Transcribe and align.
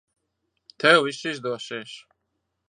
Tev 0.79 0.97
viss 1.05 1.21
izdosies. 1.33 1.93